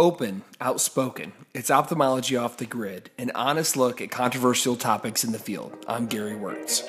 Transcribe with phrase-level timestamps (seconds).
[0.00, 1.34] Open, outspoken.
[1.52, 5.76] It's ophthalmology off the grid, an honest look at controversial topics in the field.
[5.86, 6.88] I'm Gary Wörtz.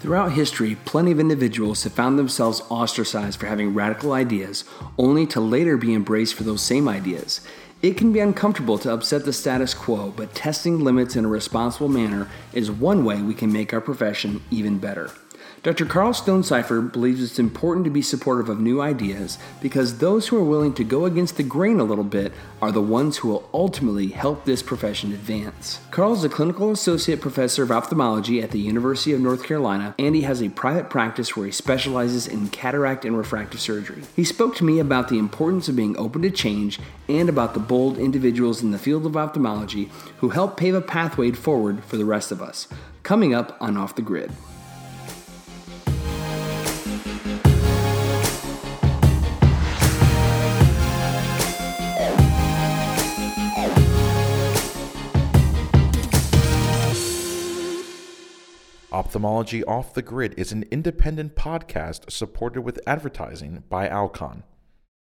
[0.00, 4.64] Throughout history, plenty of individuals have found themselves ostracized for having radical ideas,
[4.98, 7.42] only to later be embraced for those same ideas.
[7.80, 11.88] It can be uncomfortable to upset the status quo, but testing limits in a responsible
[11.88, 15.12] manner is one way we can make our profession even better.
[15.62, 15.84] Dr.
[15.84, 20.44] Karl Stonecipher believes it's important to be supportive of new ideas because those who are
[20.44, 22.32] willing to go against the grain a little bit
[22.62, 25.78] are the ones who will ultimately help this profession advance.
[25.90, 30.14] Karl is a clinical associate professor of ophthalmology at the University of North Carolina, and
[30.14, 34.02] he has a private practice where he specializes in cataract and refractive surgery.
[34.16, 37.60] He spoke to me about the importance of being open to change and about the
[37.60, 39.90] bold individuals in the field of ophthalmology
[40.20, 42.66] who help pave a pathway forward for the rest of us.
[43.02, 44.32] Coming up on Off the Grid.
[59.00, 64.42] Ophthalmology Off the Grid is an independent podcast supported with advertising by Alcon.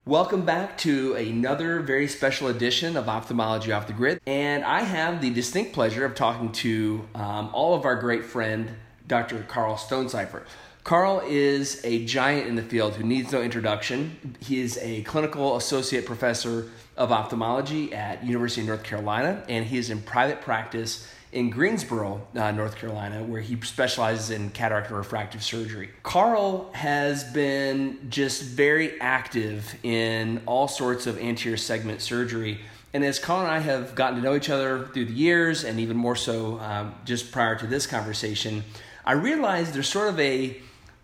[0.05, 4.21] Welcome back to another very special edition of Ophthalmology Off the Grid.
[4.27, 8.73] And I have the distinct pleasure of talking to um, all of our great friend,
[9.07, 9.43] Dr.
[9.49, 10.43] Karl Stonecipher.
[10.85, 14.37] Karl is a giant in the field who needs no introduction.
[14.41, 19.79] He is a clinical associate professor of ophthalmology at University of North Carolina, and he
[19.79, 24.97] is in private practice in Greensboro, uh, North Carolina, where he specializes in cataract and
[24.97, 25.91] refractive surgery.
[26.03, 32.61] Karl has been just very active in all sorts of anterior segment surgery.
[32.95, 35.79] And as Karl and I have gotten to know each other through the years, and
[35.81, 38.65] even more so um, just prior to this conversation,
[39.05, 40.57] I realized there's sort of a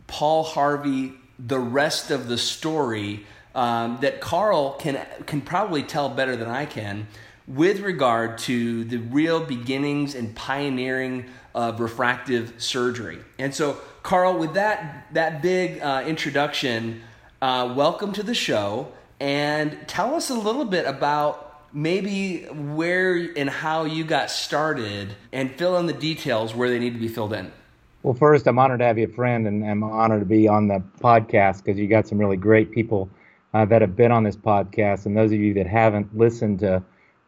[0.06, 6.36] Paul Harvey, the rest of the story um, that Karl can can probably tell better
[6.36, 7.06] than I can
[7.46, 13.18] with regard to the real beginnings and pioneering of refractive surgery.
[13.38, 17.02] And so, Karl, with that that big uh, introduction,
[17.42, 23.50] uh, welcome to the show, and tell us a little bit about maybe where and
[23.50, 27.32] how you got started, and fill in the details where they need to be filled
[27.32, 27.52] in.
[28.02, 30.68] Well, first, I'm honored to have you a friend, and I'm honored to be on
[30.68, 33.08] the podcast because you got some really great people
[33.54, 35.06] uh, that have been on this podcast.
[35.06, 36.82] And those of you that haven't listened to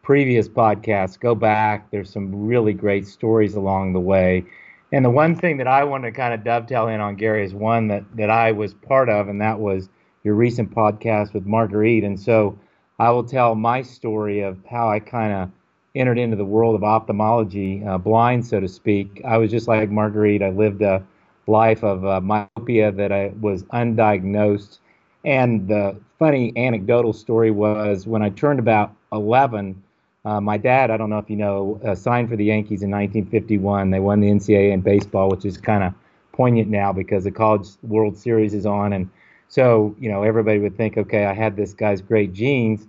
[0.07, 1.91] previous podcasts, go back.
[1.91, 4.45] There's some really great stories along the way.
[4.93, 7.53] And the one thing that I want to kind of dovetail in on, Gary, is
[7.53, 9.89] one that, that I was part of, and that was
[10.23, 12.05] your recent podcast with Marguerite.
[12.05, 12.57] And so
[12.99, 15.51] I will tell my story of how I kind of
[15.93, 19.21] entered into the world of ophthalmology, uh, blind, so to speak.
[19.25, 20.41] I was just like Marguerite.
[20.41, 21.05] I lived a
[21.47, 24.79] life of uh, myopia that I was undiagnosed.
[25.25, 29.83] And the funny anecdotal story was when I turned about 11,
[30.27, 32.91] uh, my dad, I don't know if you know, uh, signed for the Yankees in
[32.91, 33.91] 1951.
[33.91, 35.93] They won the NCAA in baseball, which is kind of
[36.33, 38.91] poignant now because the College World Series is on.
[38.91, 39.09] And
[39.47, 42.87] so, you know, everybody would think, okay, I had this guy's great genes.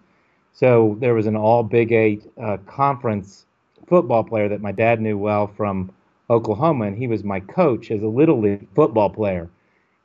[0.52, 3.46] So there was an all Big Eight uh, conference
[3.86, 5.92] football player that my dad knew well from
[6.30, 9.48] Oklahoma, and he was my coach as a little league football player.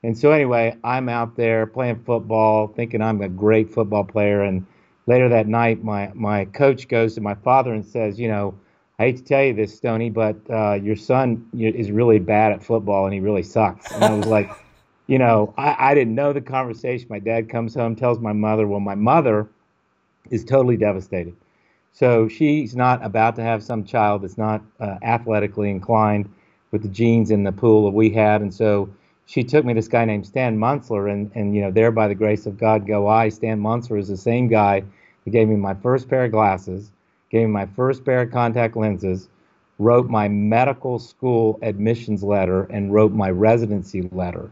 [0.03, 4.43] And so, anyway, I'm out there playing football, thinking I'm a great football player.
[4.43, 4.67] And
[5.05, 8.55] later that night, my my coach goes to my father and says, you know,
[8.99, 12.63] I hate to tell you this, Stony, but uh, your son is really bad at
[12.63, 13.91] football and he really sucks.
[13.91, 14.49] And I was like,
[15.07, 17.07] you know, I, I didn't know the conversation.
[17.09, 18.67] My dad comes home, tells my mother.
[18.67, 19.49] Well, my mother
[20.29, 21.35] is totally devastated.
[21.91, 26.29] So she's not about to have some child that's not uh, athletically inclined
[26.71, 28.41] with the genes in the pool that we had.
[28.41, 28.89] And so
[29.25, 32.07] she took me to this guy named Stan Munzler, and, and you know, there by
[32.07, 33.29] the grace of God go I.
[33.29, 34.83] Stan Munzler is the same guy
[35.23, 36.91] who gave me my first pair of glasses,
[37.29, 39.29] gave me my first pair of contact lenses,
[39.79, 44.51] wrote my medical school admissions letter, and wrote my residency letter.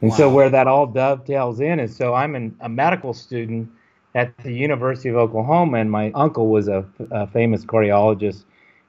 [0.00, 0.16] And wow.
[0.16, 3.70] so where that all dovetails in is so I'm an, a medical student
[4.14, 8.44] at the University of Oklahoma, and my uncle was a, a famous cardiologist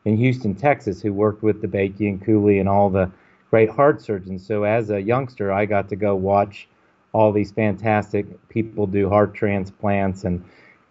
[0.05, 3.11] in Houston, Texas, who worked with the DeBakey and Cooley and all the
[3.49, 4.45] great heart surgeons.
[4.45, 6.67] So as a youngster, I got to go watch
[7.13, 10.43] all these fantastic people do heart transplants and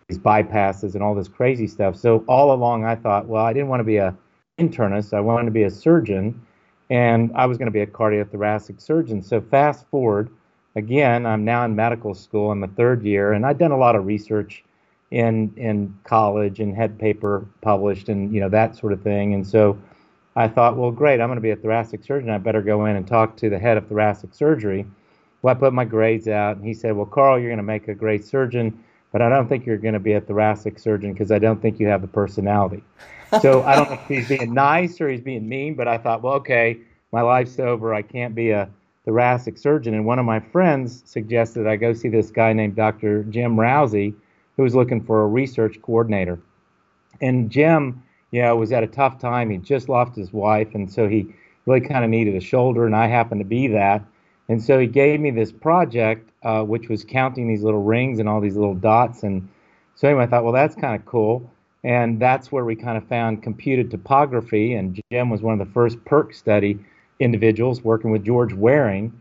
[0.09, 1.97] these bypasses and all this crazy stuff.
[1.97, 4.17] So all along, I thought, well, I didn't want to be a
[4.59, 5.15] internist.
[5.15, 6.41] I wanted to be a surgeon,
[6.91, 9.23] and I was going to be a cardiothoracic surgeon.
[9.23, 10.31] So fast forward,
[10.75, 13.95] again, I'm now in medical school I'm the third year, and I've done a lot
[13.95, 14.65] of research
[15.11, 19.35] in in college and had paper published and you know that sort of thing.
[19.35, 19.79] And so
[20.39, 22.31] I thought, well, great, I'm going to be a thoracic surgeon.
[22.31, 24.87] I better go in and talk to the head of thoracic surgery.
[25.43, 27.89] well, I put my grades out, and he said, well, Karl, you're going to make
[27.89, 31.33] a great surgeon, but I don't think you're going to be a thoracic surgeon because
[31.33, 32.83] I don't think you have the personality.
[33.43, 36.23] So I don't know if he's being nice or he's being mean, but I thought,
[36.23, 36.79] well, okay,
[37.13, 37.93] my life's over.
[37.93, 38.71] I can't be a
[39.05, 39.93] thoracic surgeon.
[39.93, 43.25] And one of my friends suggested I go see this guy named Dr.
[43.25, 44.15] Jim Rowsey,
[44.57, 46.41] who was looking for a research coordinator.
[47.21, 49.51] And Jim, you know, was at a tough time.
[49.51, 51.27] He just lost his wife, and so he
[51.67, 54.03] really kind of needed a shoulder, and I happened to be that.
[54.49, 58.29] And so he gave me this project, uh, which was counting these little rings and
[58.29, 59.23] all these little dots.
[59.23, 59.47] And
[59.95, 61.51] so anyway, I thought, well, that's kind of cool.
[61.85, 64.75] And that's where we kind of found computed topography.
[64.75, 66.79] And Jim was one of the first PERK study
[67.21, 69.13] individuals working with George Waring.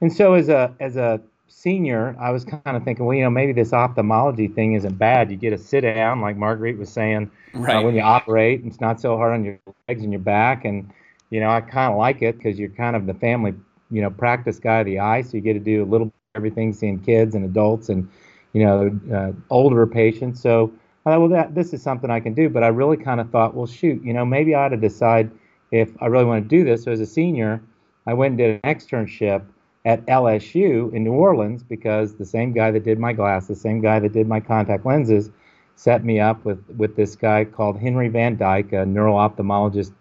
[0.00, 3.30] And so as a as a senior, I was kind of thinking, well, you know,
[3.30, 5.30] maybe this ophthalmology thing isn't bad.
[5.30, 7.76] You get to sit down, like Marguerite was saying, uh, right.
[7.76, 8.62] uh, when you operate.
[8.64, 9.58] It's not so hard on your
[9.88, 10.64] legs and your back.
[10.64, 10.90] And,
[11.30, 13.54] you know, I kind of like it because you're kind of the family,
[13.90, 15.22] you know, practice guy of the eye.
[15.22, 18.08] So you get to do a little bit of everything, seeing kids and adults and,
[18.52, 20.40] you know, uh, older patients.
[20.40, 20.72] So
[21.04, 22.48] I thought, well, that this is something I can do.
[22.48, 25.30] But I really kind of thought, well, shoot, you know, maybe I ought to decide
[25.70, 26.84] if I really want to do this.
[26.84, 27.60] So as a senior,
[28.06, 29.44] I went and did an externship
[29.88, 33.80] at LSU in New Orleans because the same guy that did my glasses, the same
[33.80, 35.30] guy that did my contact lenses,
[35.76, 39.92] set me up with, with this guy called Henry Van Dyke, a neuro-ophthalmologist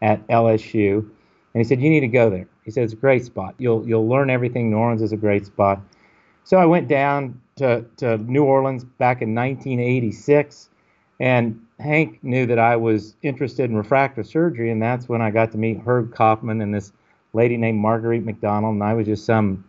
[0.00, 1.00] at LSU.
[1.00, 2.48] And he said, You need to go there.
[2.64, 3.54] He said, It's a great spot.
[3.58, 4.70] You'll, you'll learn everything.
[4.70, 5.78] New Orleans is a great spot.
[6.44, 10.70] So I went down to, to New Orleans back in 1986,
[11.20, 15.52] and Hank knew that I was interested in refractive surgery, and that's when I got
[15.52, 16.92] to meet Herb Kaufman and this
[17.34, 19.64] lady named Marguerite McDonald, and I was just some,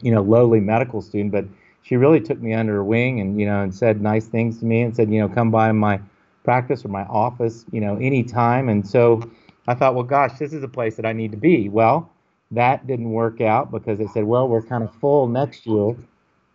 [0.00, 1.44] you know, lowly medical student, but
[1.88, 4.66] she really took me under her wing and you know and said nice things to
[4.66, 5.98] me and said you know come by my
[6.44, 8.68] practice or my office you know anytime.
[8.68, 9.22] And so
[9.66, 11.68] I thought well gosh this is a place that I need to be.
[11.68, 12.12] Well
[12.50, 15.96] that didn't work out because they said well we're kind of full next year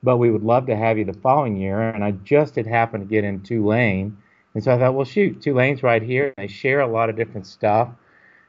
[0.04, 1.80] but we would love to have you the following year.
[1.80, 4.18] And I just had happened to get in Tulane.
[4.54, 6.32] And so I thought well shoot Tulane's right here.
[6.38, 7.90] They share a lot of different stuff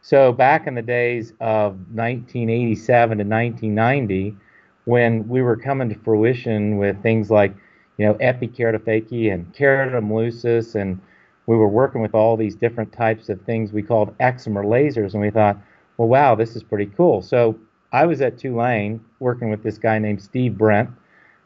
[0.05, 4.37] so back in the days of 1987 to 1990
[4.85, 7.55] when we were coming to fruition with things like,
[7.97, 11.01] you know, epikeratophakia and lucis, and
[11.47, 15.23] we were working with all these different types of things we called excimer lasers, and
[15.23, 15.57] we thought,
[15.97, 17.23] well, wow, this is pretty cool.
[17.23, 17.59] So
[17.91, 20.91] I was at Tulane working with this guy named Steve Brint,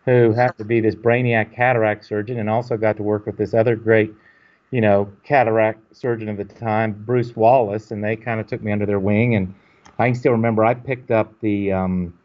[0.04, 3.54] who happened to be this brainiac cataract surgeon, and also got to work with this
[3.54, 4.12] other great,
[4.70, 8.72] you know, cataract surgeon of the time, Bruce Wallace, and they kind of took me
[8.72, 9.34] under their wing.
[9.34, 9.54] And
[9.98, 12.18] I can still remember I picked up the um,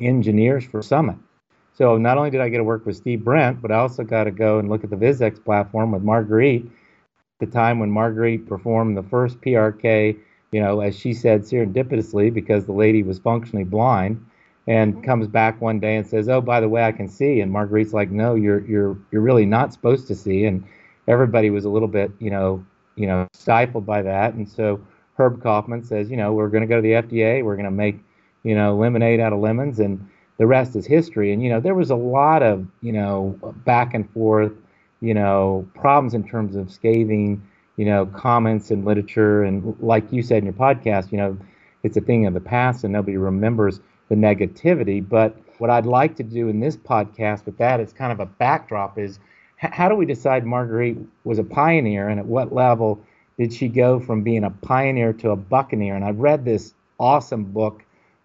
[0.00, 1.16] engineers for Summit.
[1.74, 4.24] So not only did I get to work with Steve Brint, but I also got
[4.24, 6.70] to go and look at the VisX platform with Marguerite.
[7.40, 10.16] The time when Marguerite performed the first PRK,
[10.52, 14.24] you know, as she said serendipitously, because the lady was functionally blind,
[14.66, 17.52] and comes back one day and says, "Oh, by the way, I can see." And
[17.52, 20.64] Marguerite's like, "No, you're you're you're really not supposed to see." And
[21.08, 22.64] everybody was a little bit, you know,
[22.96, 24.34] you know, stifled by that.
[24.34, 24.80] And so
[25.16, 27.44] Herb Kaufman says, "You know, we're going to go to the FDA.
[27.44, 27.98] We're going to make
[28.44, 30.08] you know, lemonade out of lemons, and
[30.38, 31.32] the rest is history.
[31.32, 34.52] And you know, there was a lot of you know back and forth,
[35.00, 37.42] you know, problems in terms of scathing,
[37.76, 41.36] you know, comments and literature, and like you said in your podcast, you know,
[41.82, 43.80] it's a thing of the past, and nobody remembers
[44.10, 45.06] the negativity.
[45.06, 48.26] But what I'd like to do in this podcast with that is kind of a
[48.26, 49.18] backdrop is
[49.56, 53.02] how do we decide Marguerite was a pioneer and at what level
[53.38, 55.94] did she go from being a pioneer to a buccaneer?
[55.94, 57.82] And I read this awesome book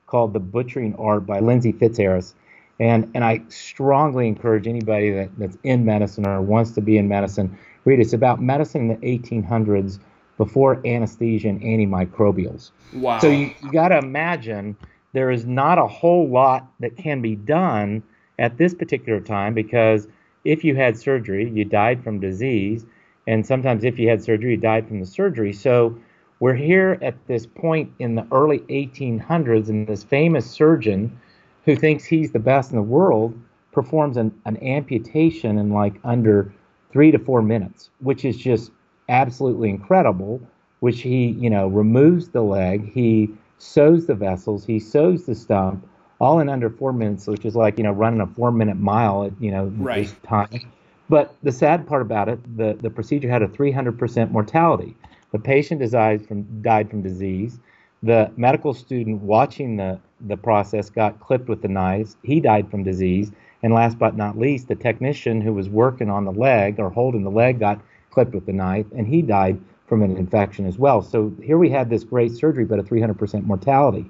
[0.07, 2.33] called The Butchering Art by Lindsey Fitzharris.
[2.79, 7.07] And, and I strongly encourage anybody that, that's in medicine or wants to be in
[7.07, 8.03] medicine, read it.
[8.03, 10.00] It's about medicine in the 1800s
[10.38, 12.71] before anesthesia and antimicrobials.
[12.93, 13.19] Wow.
[13.19, 14.77] So you, you got to imagine
[15.13, 18.03] there is not a whole lot that can be done
[18.38, 20.07] at this particular time because
[20.43, 22.86] if you had surgery, you died from disease.
[23.27, 25.53] And sometimes if you had surgery, you died from the surgery.
[25.53, 25.98] So
[26.39, 31.19] we're here at this point in the early 1800s, and this famous surgeon
[31.65, 33.38] who thinks he's the best in the world
[33.72, 36.51] performs an, an amputation in like under
[36.91, 38.72] three to four minutes, which is just
[39.10, 40.41] absolutely incredible.
[40.79, 45.86] Which he, you know, removes the leg, he sews the vessels, he sews the stump,
[46.20, 49.34] all in under four minutes, which is like you know running a four-minute mile at
[49.40, 50.08] you know right.
[50.08, 50.72] this time.
[51.10, 54.96] But the sad part about it, the the procedure had a 300% mortality.
[55.32, 57.60] The patient died from, died from disease.
[58.02, 62.16] The medical student watching the, the process got clipped with the knives.
[62.24, 63.32] He died from disease.
[63.62, 67.24] And last but not least, the technician who was working on the leg or holding
[67.24, 71.02] the leg got clipped with the knife, and he died from an infection as well.
[71.02, 74.10] So here we had this great surgery, but a 300% mortality.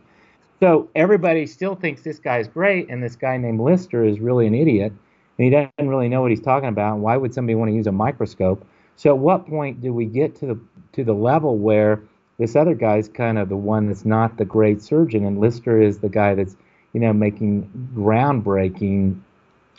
[0.60, 4.54] So everybody still thinks this guy's great, and this guy named Lister is really an
[4.54, 6.98] idiot, and he doesn't really know what he's talking about.
[7.00, 8.66] Why would somebody want to use a microscope?
[8.98, 10.60] So at what point do we get to the
[10.94, 12.02] to the level where
[12.40, 16.00] this other guy's kind of the one that's not the great surgeon, and Lister is
[16.00, 16.58] the guy that's
[16.92, 19.22] you know making groundbreaking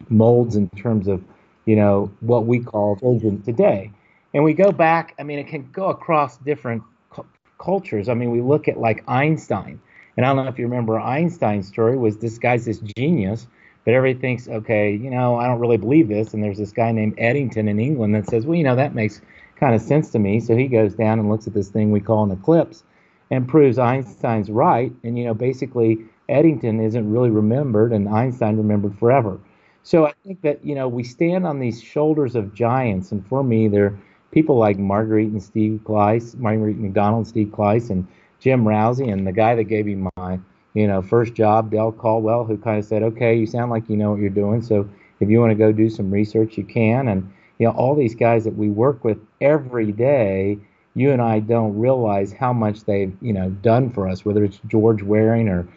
[0.09, 1.23] molds in terms of
[1.67, 3.93] you know what we call surgeon today.
[4.33, 5.15] And we go back.
[5.19, 7.27] I mean, it can go across different cu-
[7.59, 8.09] cultures.
[8.09, 9.79] I mean, we look at like Einstein
[10.17, 13.47] and I don't know if you remember Einstein's story was this guy's this genius,
[13.85, 16.35] but everybody thinks, okay, you know, I don't really believe this.
[16.35, 19.21] And there's this guy named Eddington in England that says, well, you know, that makes
[19.57, 20.41] kind of sense to me.
[20.41, 22.83] So he goes down and looks at this thing we call an eclipse
[23.31, 24.93] and proves Einstein's right.
[25.05, 25.99] And, you know, basically
[26.29, 29.39] Eddington isn't really remembered and Einstein remembered forever.
[29.83, 33.13] So I think that, you know, we stand on these shoulders of giants.
[33.13, 33.99] And for me, they're
[34.31, 38.07] people like Marguerite and Steve Klyce, Marguerite McDonald, Steve Klyce, and
[38.41, 40.41] Jim Rowsey and the guy that gave me my,
[40.75, 43.97] you know, first job, Dale Caldwell, who kind of said, okay, you sound like you
[43.97, 44.63] know what you're doing.
[44.63, 44.89] So
[45.21, 47.09] if you want to go do some research, you can.
[47.09, 50.59] And, you know, all these guys that we work with every day,
[50.95, 54.61] you and I don't realize how much they've, you know, done for us, whether it's
[54.67, 55.69] George Waring or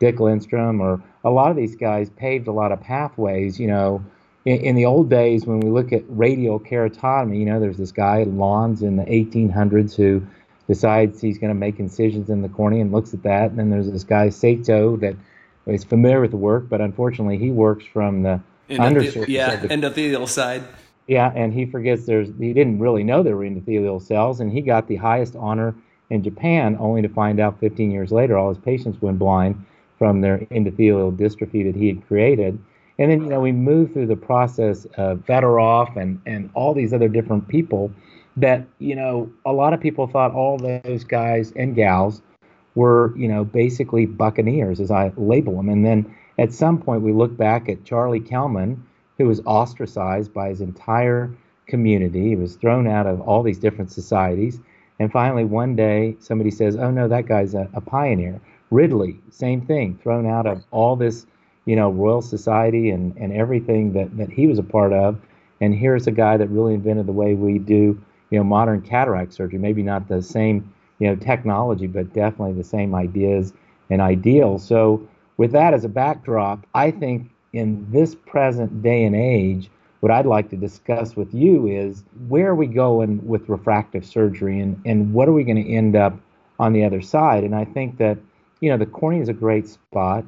[0.00, 4.04] Dick Lindstrom or a lot of these guys paved a lot of pathways, you know,
[4.44, 8.22] in, the old days when we look at radial keratotomy, you know, there's this guy,
[8.22, 10.26] Lans, in the 1800s who
[10.68, 13.50] decides he's going to make incisions in the cornea and looks at that.
[13.50, 15.16] And then there's this guy Sato that
[15.66, 19.28] is familiar with the work, but unfortunately he works from the undersurface.
[19.28, 20.62] Yeah, the, endothelial side.
[21.06, 24.60] Yeah, and he forgets there's he didn't really know there were endothelial cells, and he
[24.60, 25.74] got the highest honor
[26.10, 29.64] in Japan, only to find out 15 years later all his patients went blind
[29.98, 32.58] from their endothelial dystrophy that he had created.
[32.98, 36.92] And then you know we move through the process of Fedorov and and all these
[36.92, 37.90] other different people
[38.40, 42.22] that you know a lot of people thought all those guys and gals
[42.74, 47.12] were you know basically buccaneers as I label them, and then at some point we
[47.12, 48.84] look back at Charlie Kelman,
[49.18, 51.30] who was ostracized by his entire
[51.66, 52.28] community.
[52.28, 54.60] He was thrown out of all these different societies,
[55.00, 58.40] and finally one day somebody says, "Oh no, that guy's a, a pioneer."
[58.70, 61.26] Ridley, same thing, thrown out of all this
[61.64, 65.18] you know Royal Society and and everything that that he was a part of.
[65.60, 69.32] And here's a guy that really invented the way we do you know, modern cataract
[69.32, 69.58] surgery.
[69.58, 73.52] Maybe not the same, you know, technology, but definitely the same ideas
[73.90, 74.66] and ideals.
[74.66, 75.06] So
[75.36, 79.70] with that as a backdrop, I think in this present day and age,
[80.00, 84.60] what I'd like to discuss with you is where are we going with refractive surgery
[84.60, 86.18] and, and what are we going to end up
[86.58, 87.44] on the other side?
[87.44, 88.18] And I think that,
[88.60, 90.24] you know, the cornea is a great spot,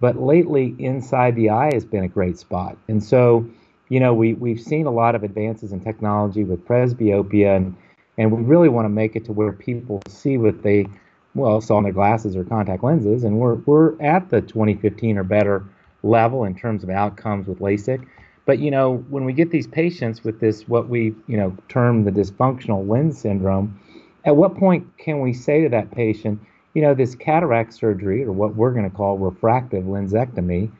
[0.00, 2.78] but lately inside the eye has been a great spot.
[2.88, 3.46] And so
[3.92, 7.76] you know, we, we've seen a lot of advances in technology with presbyopia, and,
[8.16, 10.88] and we really want to make it to where people see what they,
[11.34, 15.24] well, saw in their glasses or contact lenses, and we're, we're at the 2015 or
[15.24, 15.62] better
[16.02, 18.02] level in terms of outcomes with LASIK.
[18.46, 22.04] But, you know, when we get these patients with this, what we, you know, term
[22.04, 23.78] the dysfunctional lens syndrome,
[24.24, 26.40] at what point can we say to that patient,
[26.72, 30.70] you know, this cataract surgery, or what we're going to call refractive lensectomy,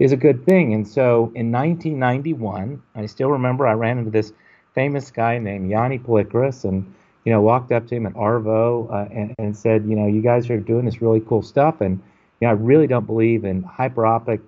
[0.00, 0.72] is a good thing.
[0.74, 4.32] And so in 1991, I still remember I ran into this
[4.74, 6.92] famous guy named Yanni Pallikaris and,
[7.24, 10.22] you know, walked up to him at ARVO uh, and, and, said, you know, you
[10.22, 11.82] guys are doing this really cool stuff.
[11.82, 12.00] And,
[12.40, 14.40] you know, I really don't believe in hyperopic,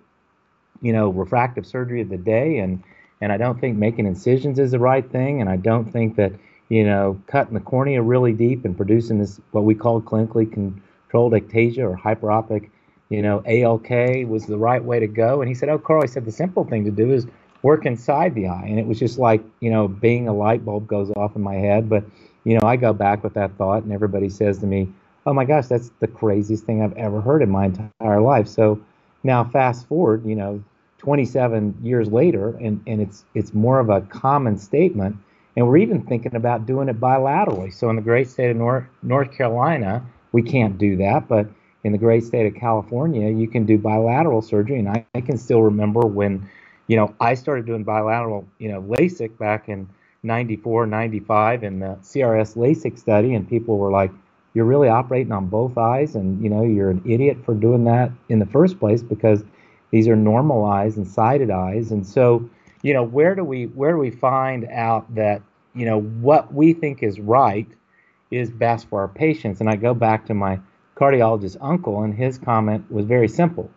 [0.81, 2.59] you know, refractive surgery of the day.
[2.59, 2.83] And,
[3.21, 5.43] and I don't think making incisions is the right thing.
[5.43, 6.33] And I don't think that,
[6.71, 11.35] you know, cutting the cornea really deep and producing this, what we call clinically controlled
[11.35, 12.71] ectasia or hyperopic
[13.13, 15.43] you know, ALK was the right way to go.
[15.43, 17.27] And he said, Oh, Karl, he said, the simple thing to do is
[17.61, 18.65] work inside the eye.
[18.67, 21.57] And it was just like, you know, being a light bulb goes off in my
[21.57, 21.91] head.
[21.91, 22.05] But,
[22.45, 24.89] you know, I go back with that thought, and everybody says to me,
[25.27, 28.49] Oh my gosh, that's the craziest thing I've ever heard in my entire life.
[28.49, 28.81] So
[29.23, 30.65] now, fast forward, you know,
[30.97, 35.17] 27 years later, and, and it's it's more of a common statement.
[35.55, 37.75] And we're even thinking about doing it bilaterally.
[37.75, 40.03] So in the great state of North, North Carolina,
[40.33, 41.47] we can't do that, but
[41.85, 44.79] in the great state of California, you can do bilateral surgery.
[44.79, 46.49] And I, I, can still remember when,
[46.87, 49.89] you know, I started doing bilateral, you know, LASIK back in
[50.23, 53.35] 94, 95 in the CRS LASIK study.
[53.35, 54.13] And people were like,
[54.55, 56.15] you're really operating on both eyes.
[56.15, 59.43] And, you know, you're an idiot for doing that in the first place because
[59.91, 61.91] these are normal eyes and sided eyes.
[61.91, 62.49] And so,
[62.83, 65.43] you know, where do we, where do we find out that,
[65.75, 67.67] you know, what we think is right
[68.31, 69.61] is best for our patients?
[69.61, 70.61] And I go back to my
[70.97, 73.71] cardiologist's uncle, and his comment was very simple.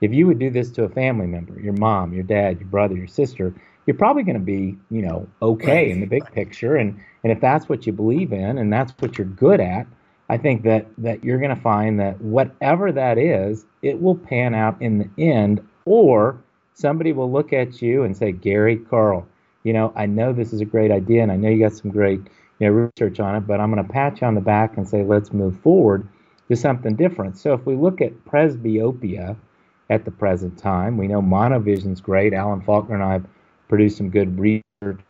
[0.00, 2.96] If you would do this to a family member, your mom, your dad, your brother,
[2.96, 3.54] your sister,
[3.86, 6.76] you're probably going to be, you know, okay in the big picture.
[6.76, 9.86] And, and if that's what you believe in and that's what you're good at,
[10.28, 14.54] I think that that you're going to find that whatever that is, it will pan
[14.54, 16.36] out in the end, or
[16.74, 19.26] somebody will look at you and say, Gary Karl,
[19.62, 21.92] you know, I know this is a great idea, and I know you got some
[21.92, 22.20] great
[22.58, 24.88] you know research on it, but I'm going to pat you on the back and
[24.88, 26.08] say, let's move forward
[26.48, 27.36] to something different.
[27.38, 29.36] So if we look at presbyopia
[29.90, 32.32] at the present time, we know monovision's great.
[32.32, 33.20] Alan Faulkner and I
[33.68, 34.62] produced some good research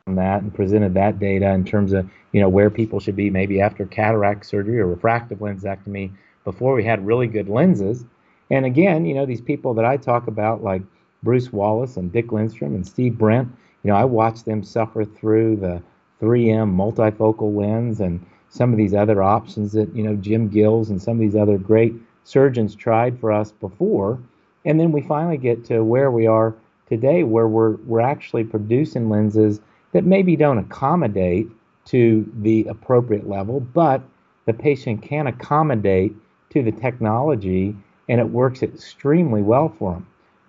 [0.06, 3.30] on that and presented that data in terms of you know where people should be
[3.30, 6.10] maybe after cataract surgery or refractive lensectomy
[6.44, 8.04] before we had really good lenses.
[8.50, 10.82] And again, you know these people that I talk about like
[11.22, 13.48] Bruce Wallace and Dick Lindstrom and Steve Brint,
[13.82, 15.82] you know I watched them suffer through the
[16.20, 18.24] 3M multifocal lens and
[18.56, 21.58] some of these other options that you know Jim Gills and some of these other
[21.58, 21.94] great
[22.24, 24.18] surgeons tried for us before.
[24.64, 26.54] And then we finally get to where we are
[26.88, 29.60] today where we're we're actually producing lenses
[29.92, 31.48] that maybe don't accommodate
[31.86, 34.02] to the appropriate level, but
[34.44, 36.14] the patient can accommodate
[36.50, 37.76] to the technology
[38.08, 40.06] and it works extremely well for them.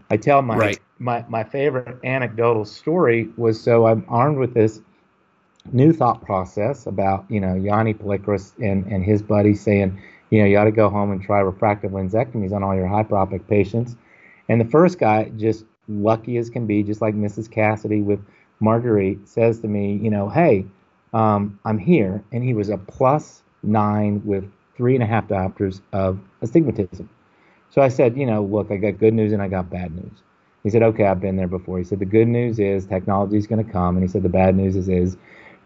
[0.09, 0.79] I tell my right.
[0.99, 4.81] my, my favorite anecdotal story was so I'm armed with this
[5.71, 10.45] new thought process about, you know, Yanni Pallikaris and, and his buddy saying, you know,
[10.45, 13.95] you ought to go home and try refractive lensectomies on all your hyperopic patients.
[14.49, 17.49] And the first guy just lucky as can be, just like Mrs.
[17.49, 18.19] Cassidy with
[18.59, 20.65] Marguerite, says to me, you know, hey,
[21.13, 22.23] um, I'm here.
[22.31, 27.09] And he was a plus nine with three and a half diopters of astigmatism.
[27.69, 30.23] So I said, you know, look, I got good news and I got bad news.
[30.63, 31.77] He said, okay, I've been there before.
[31.77, 33.95] He said, the good news is technology is going to come.
[33.95, 35.17] And he said, the bad news is, is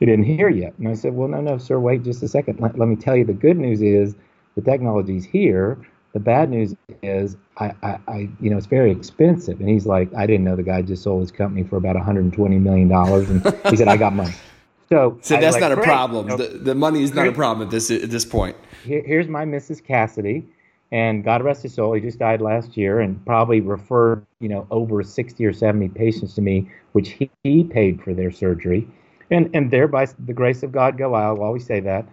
[0.01, 0.73] you didn't hear yet.
[0.79, 2.59] And I said, well, no, no, sir, wait just a second.
[2.59, 4.15] Let, let me tell you the good news is
[4.55, 5.77] the technology's here.
[6.13, 9.59] The bad news is, I, I, I, you know, it's very expensive.
[9.59, 12.57] And he's like, I didn't know the guy just sold his company for about 120
[12.57, 14.33] million dollars, and he said, I got money.
[14.89, 16.27] So, so that's like, not a problem.
[16.27, 18.57] the, the money is not a problem at this at this point.
[18.83, 19.81] Here, here's my Mrs.
[19.81, 20.45] Cassidy,
[20.91, 24.67] and God rest his soul, he just died last year, and probably referred, you know,
[24.69, 28.85] over 60 or 70 patients to me, which he, he paid for their surgery,
[29.31, 31.15] and and there by the grace of God go.
[31.15, 32.05] I'll always say that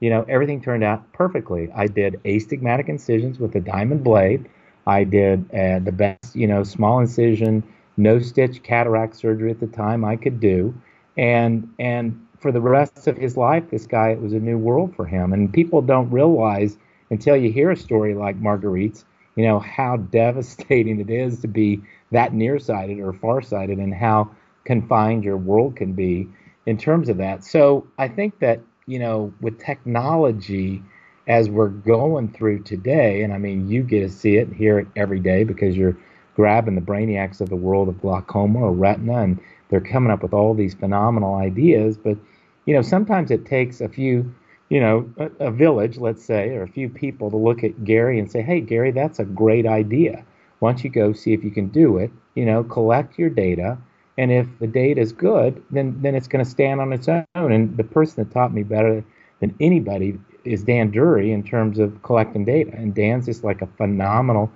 [0.00, 1.70] you know, everything turned out perfectly.
[1.74, 4.48] I did astigmatic incisions with a diamond blade.
[4.86, 7.62] I did uh, the best, you know, small incision,
[7.96, 10.74] no stitch cataract surgery at the time I could do,
[11.16, 14.94] and and for the rest of his life, this guy it was a new world
[14.94, 15.32] for him.
[15.32, 16.76] And people don't realize
[17.10, 19.06] until you hear a story like Marguerite's,
[19.36, 24.30] you know, how devastating it is to be that nearsighted or farsighted, and how
[24.66, 26.28] confined your world can be
[26.66, 27.44] in terms of that.
[27.44, 30.82] So I think that you know, with technology
[31.26, 34.78] as we're going through today, and I mean, you get to see it and hear
[34.78, 35.96] it every day because you're
[36.36, 40.34] grabbing the brainiacs of the world of glaucoma or retina, and they're coming up with
[40.34, 41.96] all these phenomenal ideas.
[41.96, 42.18] But,
[42.66, 44.34] you know, sometimes it takes a few,
[44.68, 48.18] you know, a, a village, let's say, or a few people to look at Gary
[48.18, 50.24] and say, hey, Gary, that's a great idea.
[50.58, 52.10] Why don't you go see if you can do it?
[52.34, 53.78] You know, collect your data
[54.16, 57.24] and if the data is good, then then it's going to stand on its own.
[57.34, 59.04] And the person that taught me better
[59.40, 62.70] than anybody is Dan Durrie in terms of collecting data.
[62.74, 64.50] And Dan's just like a phenomenal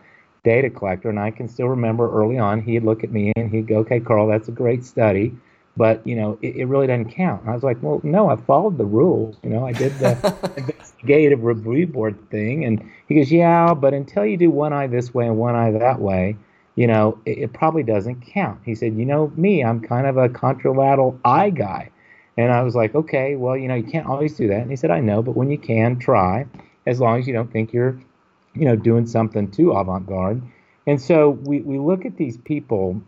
[0.44, 1.08] data collector.
[1.08, 4.00] And I can still remember early on, he'd look at me and he'd go, "Okay,
[4.00, 5.34] Karl, that's a great study."
[5.76, 7.42] But you know, it, it really doesn't count.
[7.42, 9.36] And I was like, well, no, I followed the rules.
[9.42, 10.12] You know, I did the
[10.56, 15.14] investigative review board thing, and he goes, yeah, but until you do one eye this
[15.14, 16.36] way and one eye that way,
[16.78, 18.60] you know, it, it, probably doesn't count.
[18.64, 21.90] He said, you know, me, I'm kind of a contralateral eye guy.
[22.36, 24.60] And I was like, okay, well, you know, you can't always do that.
[24.60, 26.46] And he said, I know, but when you can, try,
[26.86, 28.00] as long as you don't think you're,
[28.54, 30.40] you know, doing something too avant-garde.
[30.86, 33.02] And so we, we look at these people,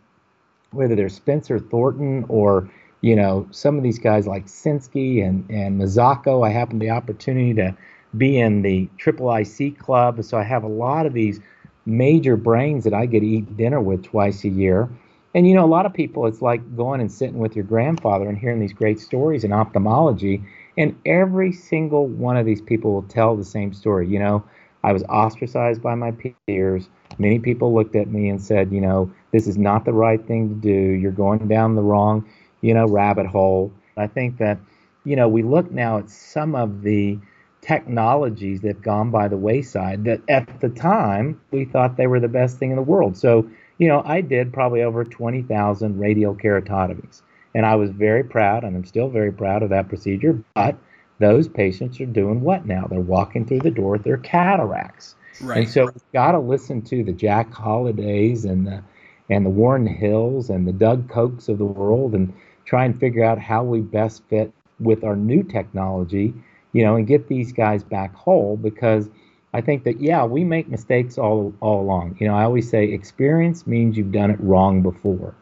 [0.73, 2.69] whether they're Spencer Thornton or,
[3.03, 6.45] you know, some of these guys like Sinskey and, and Mazzocco.
[6.45, 7.77] I happen the opportunity to
[8.17, 10.25] be in the Triple IC Club.
[10.25, 11.39] So I have a lot of these–
[11.87, 14.89] major brains that I get to eat dinner with twice a year.
[15.35, 18.29] And you know, a lot of people, it's like going and sitting with your grandfather
[18.29, 20.43] and hearing these great stories in ophthalmology.
[20.77, 24.09] And every single one of these people will tell the same story.
[24.09, 24.45] You know,
[24.83, 26.13] I was ostracized by my
[26.47, 26.89] peers.
[27.19, 30.49] Many people looked at me and said, you know, this is not the right thing
[30.49, 30.71] to do.
[30.71, 32.25] You're going down the wrong,
[32.61, 33.73] you know, rabbit hole.
[33.97, 34.59] I think that,
[35.05, 37.19] you know, we look now at some of the
[37.61, 42.21] technologies that have gone by the wayside that at the time we thought they were
[42.21, 43.17] the best thing in the world.
[43.17, 47.23] So, you know, I did probably over 20,000 radial keratotomies.
[47.55, 50.43] And I was very proud, and I'm still very proud of that procedure.
[50.55, 50.77] But
[51.19, 52.87] those patients are doing what now?
[52.89, 55.17] They're walking through the door with their cataracts.
[55.41, 55.59] Right.
[55.59, 58.83] And so we've got to listen to the Jack Holladays and the
[59.29, 63.25] and the Warren Hills and the Doug Kochs of the world and try and figure
[63.25, 66.35] out how we best fit with our new technology
[66.73, 69.09] you know, and get these guys back whole because
[69.53, 72.17] I think that yeah, we make mistakes all all along.
[72.21, 75.35] You know, I always say experience means you've done it wrong before.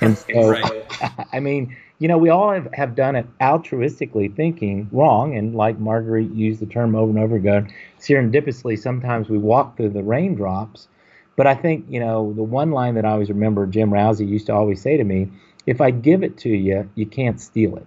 [0.00, 0.84] And so right.
[1.32, 5.78] I mean, you know, we all have, have done it altruistically thinking wrong and like
[5.78, 10.88] Marguerite used the term over and over again, serendipitously sometimes we walk through the raindrops.
[11.36, 14.46] But I think, you know, the one line that I always remember Jim Rowsey used
[14.46, 15.28] to always say to me,
[15.64, 17.86] if I give it to you, you can't steal it.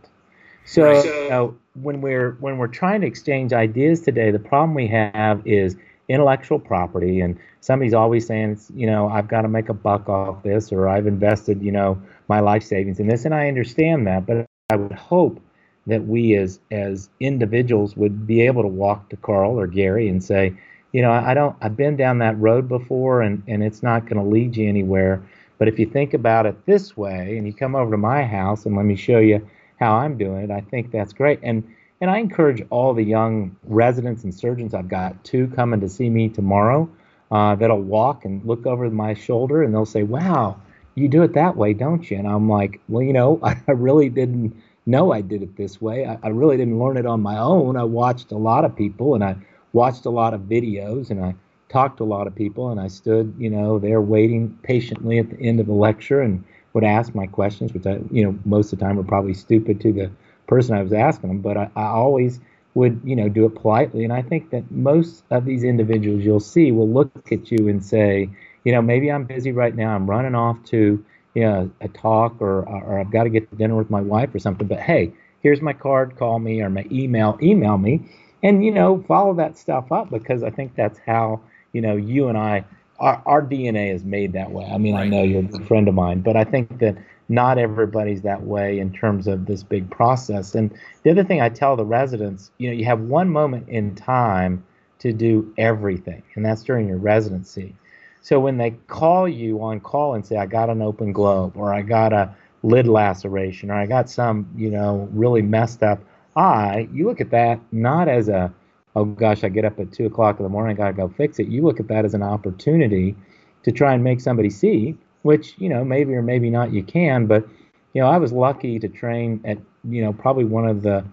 [0.63, 1.03] So, right.
[1.03, 4.87] so you know, when we're when we're trying to exchange ideas today, the problem we
[4.87, 5.75] have is
[6.07, 10.43] intellectual property, and somebody's always saying, you know, I've got to make a buck off
[10.43, 14.25] this, or I've invested, you know, my life savings in this, and I understand that,
[14.25, 15.39] but I would hope
[15.87, 20.23] that we as as individuals would be able to walk to Karl or Gary and
[20.23, 20.53] say,
[20.93, 24.23] you know, I don't, I've been down that road before, and and it's not going
[24.23, 25.21] to lead you anywhere.
[25.57, 28.65] But if you think about it this way, and you come over to my house
[28.65, 29.47] and let me show you
[29.79, 31.39] how I'm doing it, I think that's great.
[31.43, 31.63] And
[32.01, 36.09] and I encourage all the young residents and surgeons I've got two coming to see
[36.09, 36.89] me tomorrow
[37.31, 40.59] uh, that'll walk and look over my shoulder and they'll say, "Wow,
[40.95, 44.09] you do it that way, don't you?" And I'm like, "Well, you know, I really
[44.09, 46.05] didn't know I did it this way.
[46.05, 47.75] I, I really didn't learn it on my own.
[47.77, 49.35] I watched a lot of people and I
[49.73, 51.35] watched a lot of videos and I
[51.69, 55.29] talked to a lot of people and I stood, you know, there waiting patiently at
[55.29, 56.43] the end of the lecture and
[56.75, 59.79] would ask my questions, which I, you know, most of the time were probably stupid
[59.81, 60.11] to the
[60.45, 62.41] person I was asking them, but I, I always
[62.75, 64.03] would, you know, do it politely.
[64.03, 67.83] And I think that most of these individuals you'll see will look at you and
[67.83, 68.29] say,
[68.65, 69.95] you know, maybe I'm busy right now.
[69.95, 73.55] I'm running off to, you know, a talk or, or I've got to get to
[73.55, 74.67] dinner with my wife or something.
[74.67, 76.17] But hey, here's my card.
[76.17, 77.37] Call me or my email.
[77.41, 78.01] Email me,
[78.43, 81.39] and you know, follow that stuff up because I think that's how
[81.71, 82.65] you know you and I
[82.99, 84.65] our, our DNA is made that way.
[84.65, 85.03] I mean, right.
[85.03, 88.43] I know you're a good friend of mine, but I think that not everybody's that
[88.43, 90.55] way in terms of this big process.
[90.55, 93.95] And the other thing I tell the residents, you know, you have one moment in
[93.95, 94.63] time
[94.99, 97.75] to do everything, and that's during your residency.
[98.21, 101.73] So when they call you on call and say, I got an open globe, or
[101.73, 105.99] I got a lid laceration, or I got some, you know, really messed up
[106.35, 108.53] eye, you look at that not as a
[108.95, 111.39] oh gosh, I get up at two o'clock in the morning, I gotta go fix
[111.39, 111.47] it.
[111.47, 113.15] You look at that as an opportunity
[113.63, 117.25] to try and make somebody see, which you know maybe or maybe not you can.
[117.25, 117.47] But
[117.93, 121.03] you know, I was lucky to train at you know probably one of the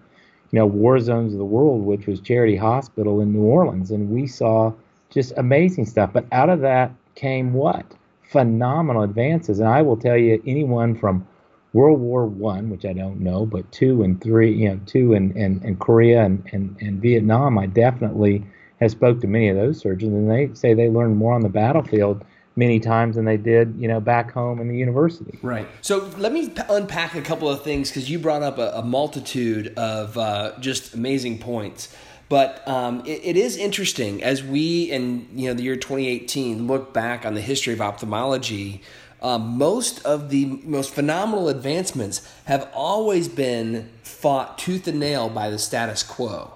[0.51, 4.09] you know war zones of the world, which was Charity Hospital in New Orleans, and
[4.09, 4.73] we saw
[5.09, 6.11] just amazing stuff.
[6.13, 7.85] But out of that came what?
[8.23, 11.27] Phenomenal advances, and I will tell you, anyone from
[11.73, 15.35] World War One, which I don't know, but two and three, you know, two and
[15.35, 18.45] and, and Korea and, and, and Vietnam, I definitely
[18.79, 21.49] have spoke to many of those surgeons, and they say they learned more on the
[21.49, 22.23] battlefield
[22.55, 25.39] many times than they did, you know, back home in the university.
[25.41, 25.67] Right.
[25.81, 29.73] So let me unpack a couple of things because you brought up a, a multitude
[29.75, 31.95] of uh, just amazing points.
[32.29, 36.93] But um, it, it is interesting as we in you know the year 2018 look
[36.93, 38.81] back on the history of ophthalmology.
[39.23, 45.49] Um, most of the most phenomenal advancements have always been fought tooth and nail by
[45.49, 46.51] the status quo.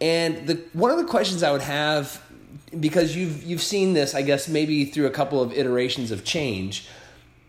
[0.00, 2.22] And the one of the questions I would have,
[2.80, 6.88] because you've you've seen this, I guess maybe through a couple of iterations of change.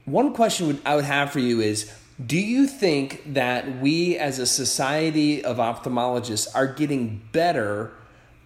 [0.04, 1.90] One question would, I would have for you is:
[2.24, 7.94] Do you think that we, as a society of ophthalmologists, are getting better?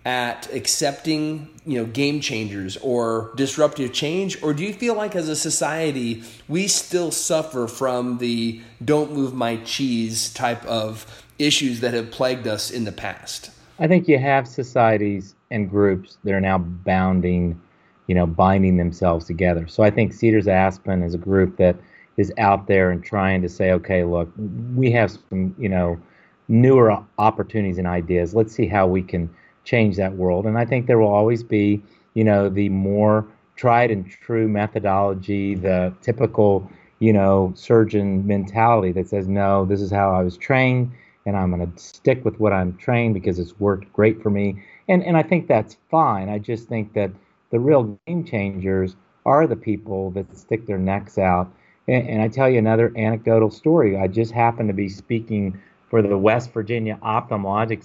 [0.08, 4.42] At accepting you know game changers or disruptive change?
[4.42, 9.34] Or do you feel like as a society we still suffer from the don't move
[9.34, 11.06] my cheese type of
[11.38, 13.52] issues that have plagued us in the past?
[13.80, 17.62] I think you have societies and groups that are now bounding
[18.08, 19.68] you know binding themselves together.
[19.68, 21.76] So i think cedars aspen is a group that
[22.16, 24.32] is out there and trying to say okay look
[24.74, 26.00] we have some you know
[26.48, 28.34] newer opportunities and ideas.
[28.34, 29.30] Let's see how we can
[29.68, 30.46] change that world.
[30.46, 33.28] And I think there will always be, you know, the more
[33.58, 39.92] tried and true methodology, the typical, you know, surgeon mentality that says, no, this is
[39.92, 40.92] how I was trained,
[41.26, 44.64] and I'm going to stick with what I'm trained because it's worked great for me.
[44.88, 46.30] And and I think that's fine.
[46.30, 47.12] I just think that
[47.52, 51.52] the real game changers are the people that stick their necks out.
[51.90, 53.98] And, and I tell you another anecdotal story.
[53.98, 57.84] I just happened to be speaking for the West Virginia Ophthalmologic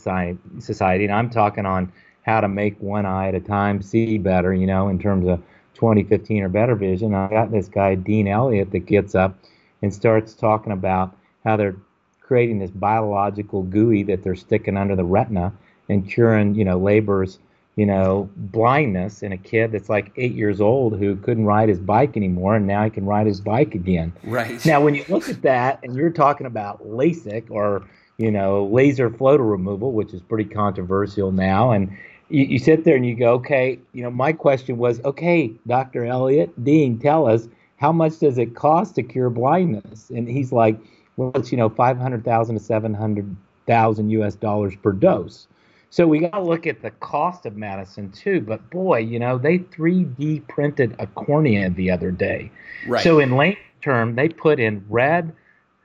[0.60, 4.54] Society, and I'm talking on how to make one eye at a time see better,
[4.54, 5.42] you know, in terms of
[5.74, 7.14] 2015 or better vision.
[7.14, 9.38] I got this guy, Dean Eliott, that gets up
[9.82, 11.76] and starts talking about how they're
[12.20, 15.52] creating this biological gooey that they're sticking under the retina
[15.88, 17.38] and curing, you know, Leber's,
[17.76, 21.80] you know, blindness in a kid that's like eight years old who couldn't ride his
[21.80, 24.12] bike anymore, and now he can ride his bike again.
[24.24, 24.64] Right.
[24.66, 27.86] Now, when you look at that, and you're talking about LASIK or
[28.18, 31.72] you know, laser floater removal, which is pretty controversial now.
[31.72, 31.90] And
[32.28, 36.02] you, you sit there and you go, okay, you know, my question was, okay, Dr.
[36.02, 40.10] Eliott Dean, tell us how much does it cost to cure blindness?
[40.10, 40.78] And he's like,
[41.16, 43.34] well, it's you know, five hundred thousand to seven hundred
[43.66, 44.34] thousand U.S.
[44.34, 45.46] dollars per dose.
[45.92, 48.40] So we got to look at the cost of Madison too.
[48.40, 52.50] But boy, you know, they 3D printed a cornea the other day.
[52.86, 53.04] Right.
[53.04, 55.34] So in late term, they put in red,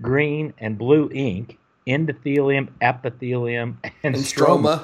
[0.01, 4.81] green, and blue ink, endothelium, epithelium, and, and stroma,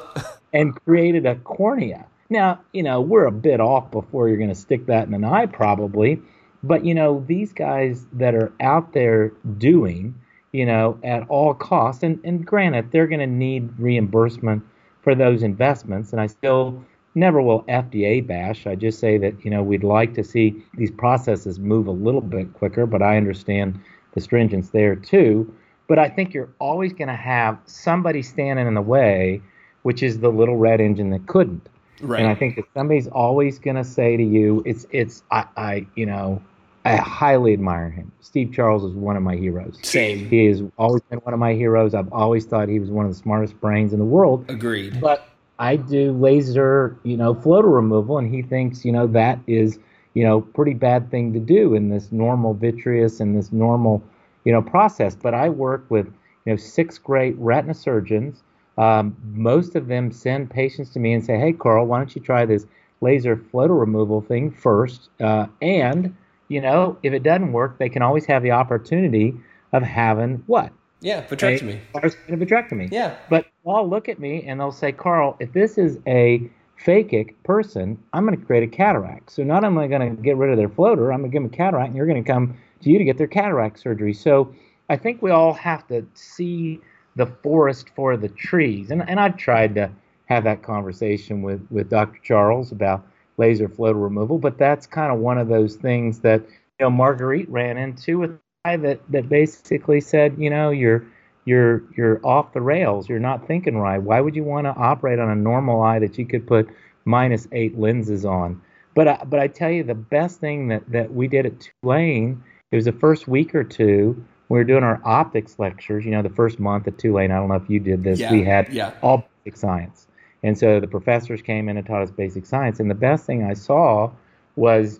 [0.51, 2.05] and created a cornea.
[2.29, 5.23] Now, you know, we're a bit off before you're going to stick that in an
[5.23, 6.21] eye, probably.
[6.63, 10.15] But, you know, these guys that are out there doing,
[10.51, 14.63] you know, at all costs, and, and granted, they're going to need reimbursement
[15.03, 16.11] for those investments.
[16.11, 16.83] And I still
[17.15, 18.65] never will FDA bash.
[18.65, 22.21] I just say that, you know, we'd like to see these processes move a little
[22.21, 23.79] bit quicker, but I understand
[24.13, 25.53] the stringence there too.
[25.87, 29.41] But I think you're always going to have somebody standing in the way,
[29.83, 31.67] which is the little red engine that couldn't.
[32.01, 32.21] Right.
[32.21, 35.87] And I think that somebody's always going to say to you, it's, it's, I, I,
[35.95, 36.41] you know,
[36.85, 38.11] I highly admire him.
[38.19, 39.79] Steve Charles is one of my heroes.
[39.83, 40.29] Same.
[40.29, 41.93] He has always been one of my heroes.
[41.93, 44.45] I've always thought he was one of the smartest brains in the world.
[44.49, 44.99] Agreed.
[44.99, 49.79] But I do laser, you know, floater removal, and he thinks, you know, that is,
[50.13, 54.03] you know, pretty bad thing to do in this normal vitreous and this normal,
[54.43, 55.15] you know, process.
[55.15, 56.07] But I work with,
[56.45, 58.43] you know, six great retina surgeons.
[58.77, 62.21] Um, most of them send patients to me and say, hey, Karl, why don't you
[62.21, 62.65] try this
[62.99, 65.09] laser floater removal thing first?
[65.21, 66.13] Uh, and
[66.47, 69.33] you know, if it doesn't work, they can always have the opportunity
[69.71, 70.71] of having what?
[71.01, 71.79] Yeah, vitrectomy.
[71.95, 71.99] A
[72.37, 72.89] vitrectomy.
[72.91, 73.15] Yeah.
[73.29, 76.49] But they'll look at me and they'll say, Karl, if this is a
[76.83, 79.31] phakic person, I'm going to create a cataract.
[79.31, 81.35] So not only am I going to get rid of their floater, I'm going to
[81.35, 83.79] give them a cataract, and you're going to come to you to get their cataract
[83.79, 84.13] surgery.
[84.13, 84.53] So
[84.89, 86.79] I think we all have to see
[87.15, 88.91] the forest for the trees.
[88.91, 89.91] And, and I've tried to
[90.25, 92.19] have that conversation with, with Dr.
[92.23, 93.05] Charles about
[93.37, 94.37] laser floater removal.
[94.37, 98.39] But that's kind of one of those things that you know Marguerite ran into with
[98.65, 101.05] guy that that basically said, you know, you're
[101.45, 103.09] you're you're off the rails.
[103.09, 104.01] You're not thinking right.
[104.01, 106.69] Why would you want to operate on a normal eye that you could put
[107.05, 108.61] minus eight lenses on?
[108.95, 112.43] But I, but I tell you, the best thing that that we did at Tulane,
[112.71, 114.23] it was the first week or two.
[114.49, 116.05] We were doing our optics lectures.
[116.05, 117.31] You know, the first month at Tulane.
[117.31, 118.19] I don't know if you did this.
[118.19, 118.93] Yeah, we had yeah.
[119.01, 120.07] all basic science.
[120.43, 122.79] And so the professors came in and taught us basic science.
[122.79, 124.11] And the best thing I saw
[124.55, 124.99] was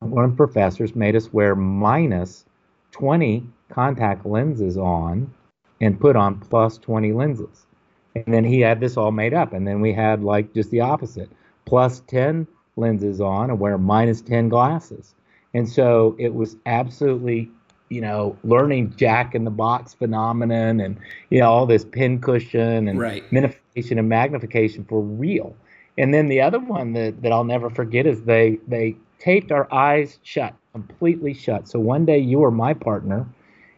[0.00, 2.44] one of the professors made us wear minus
[2.92, 5.32] 20 contact lenses on
[5.80, 7.66] and put on plus 20 lenses.
[8.14, 9.52] And then he had this all made up.
[9.52, 11.30] And then we had like just the opposite
[11.64, 12.46] plus 10
[12.76, 15.14] lenses on and wear minus 10 glasses.
[15.54, 17.50] And so it was absolutely
[17.90, 20.96] you know, learning Jack in the Box phenomenon and
[21.28, 23.28] you know all this pin cushion and right.
[23.30, 25.54] minification and magnification for real.
[25.98, 29.72] And then the other one that, that I'll never forget is they they taped our
[29.74, 31.68] eyes shut, completely shut.
[31.68, 33.26] So one day you were my partner,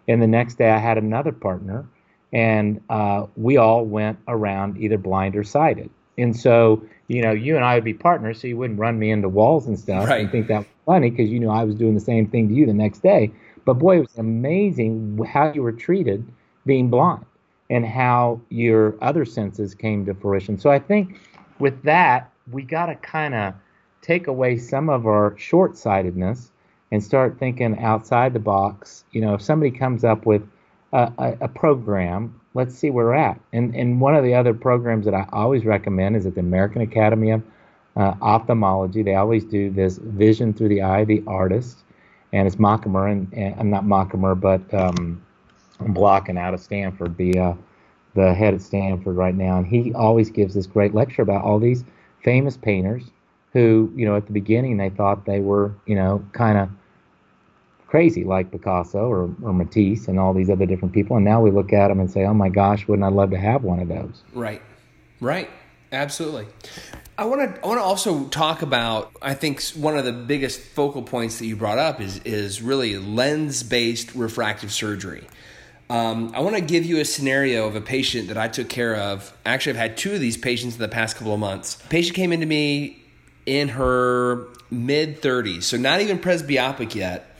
[0.06, 1.86] and the next day I had another partner,
[2.32, 5.90] and uh, we all went around either blind or sighted.
[6.18, 9.10] And so you know, you and I would be partners, so you wouldn't run me
[9.10, 10.20] into walls and stuff right.
[10.20, 12.54] and think that was funny because you knew I was doing the same thing to
[12.54, 13.32] you the next day.
[13.64, 16.26] But boy, it was amazing how you were treated
[16.66, 17.24] being blind
[17.70, 20.58] and how your other senses came to fruition.
[20.58, 21.20] So I think
[21.58, 23.54] with that, we got to kind of
[24.02, 26.50] take away some of our short sightedness
[26.90, 29.04] and start thinking outside the box.
[29.12, 30.42] You know, if somebody comes up with
[30.92, 33.40] a, a, a, program, let's see where we're at.
[33.52, 36.82] And, and one of the other programs that I always recommend is at the American
[36.82, 37.42] Academy of
[37.96, 39.02] uh, Ophthalmology.
[39.02, 41.81] They always do this Vision Through the Eye the Artist
[42.32, 45.22] and it's Mockimer, and, and I'm not Mockimer, but um,
[45.80, 47.54] I'm blocking out of Stanford, the uh,
[48.14, 51.58] the head at Stanford right now, and he always gives this great lecture about all
[51.58, 51.84] these
[52.22, 53.04] famous painters
[53.52, 56.68] who, you know, at the beginning they thought they were, you know, kind of
[57.86, 61.50] crazy like Picasso or, or Matisse and all these other different people, and now we
[61.50, 63.88] look at them and say, oh my gosh, wouldn't I love to have one of
[63.88, 64.22] those?
[64.32, 64.62] Right,
[65.20, 65.48] right,
[65.92, 66.46] absolutely.
[67.18, 70.60] I want to I want to also talk about I think one of the biggest
[70.60, 75.26] focal points that you brought up is is really lens based refractive surgery.
[75.90, 78.96] Um, I want to give you a scenario of a patient that I took care
[78.96, 79.36] of.
[79.44, 81.74] Actually, I've had two of these patients in the past couple of months.
[81.90, 83.02] patient came into me
[83.44, 87.31] in her mid 30s, so not even presbyopic yet.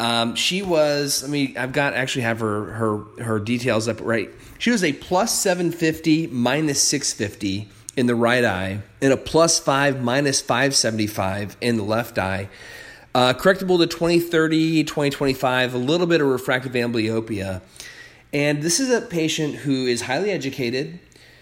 [0.00, 1.22] Um, she was.
[1.22, 4.30] I mean, I've got actually have her her her details up right.
[4.58, 10.02] She was a plus 750 minus 650 in the right eye and a plus 5
[10.02, 12.48] minus 575 in the left eye.
[13.14, 17.60] Uh, correctable to 2030, 2025, a little bit of refractive amblyopia.
[18.32, 21.00] And this is a patient who is highly educated.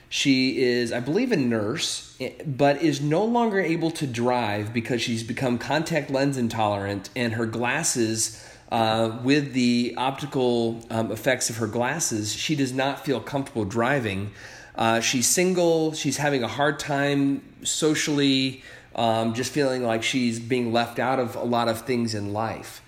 [0.08, 5.02] She is, I believe, a nurse, eh, but is no longer able to drive because
[5.02, 11.56] she's become contact lens intolerant, and her glasses, uh, with the optical um, effects of
[11.56, 14.30] her glasses, she does not feel comfortable driving.
[14.74, 15.92] Uh, she's single.
[15.92, 18.62] She's having a hard time socially,
[18.94, 22.82] um, just feeling like she's being left out of a lot of things in life.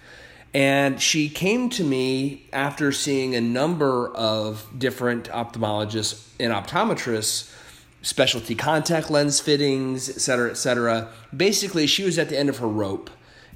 [0.53, 7.53] And she came to me after seeing a number of different ophthalmologists and optometrists,
[8.03, 11.09] specialty contact lens fittings, et cetera, et cetera.
[11.37, 13.11] Basically, she was at the end of her rope.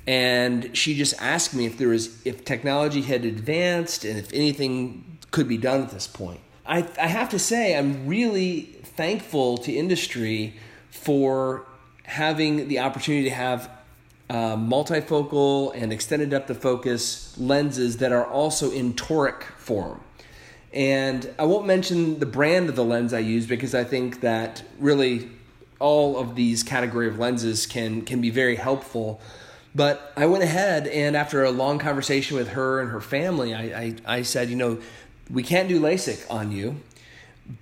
[0.07, 5.19] And she just asked me if there was if technology had advanced and if anything
[5.31, 6.41] could be done at this point.
[6.67, 8.63] I, I have to say I'm really
[8.97, 10.55] thankful to industry
[10.91, 11.67] for
[12.05, 13.71] having the opportunity to have
[14.31, 20.01] uh, multifocal and extended depth of focus lenses that are also in toric form.
[20.73, 24.63] And I won't mention the brand of the lens I use because I think that
[24.79, 25.31] really
[25.79, 29.21] all of these category of lenses can can be very helpful.
[29.75, 33.63] But I went ahead and after a long conversation with her and her family, I,
[33.63, 34.79] I, I said, you know,
[35.31, 36.77] we can't do LASIK on you,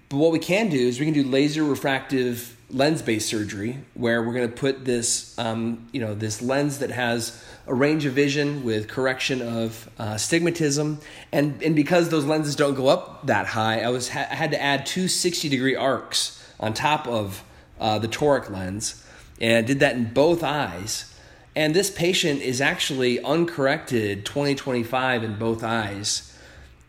[0.09, 4.33] but what we can do is we can do laser refractive lens-based surgery where we're
[4.33, 8.64] going to put this um, you know this lens that has a range of vision
[8.64, 11.01] with correction of uh, stigmatism.
[11.33, 14.51] And and because those lenses don't go up that high i was ha- I had
[14.53, 17.44] to add two 60 degree arcs on top of
[17.79, 19.05] uh, the toric lens
[19.40, 21.12] and I did that in both eyes
[21.54, 26.38] and this patient is actually uncorrected 2025 in both eyes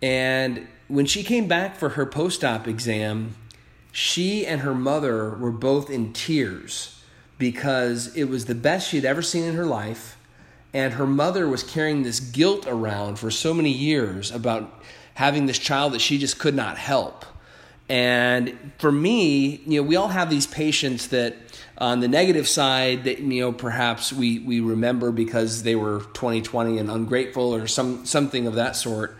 [0.01, 3.35] and when she came back for her post-op exam
[3.93, 6.99] she and her mother were both in tears
[7.37, 10.17] because it was the best she had ever seen in her life.
[10.73, 15.59] And her mother was carrying this guilt around for so many years about having this
[15.59, 17.23] child that she just could not help.
[17.87, 21.35] And for me, you know, we all have these patients that
[21.83, 26.77] on the negative side that you know perhaps we we remember because they were 2020
[26.77, 29.17] and ungrateful or some something of that sort.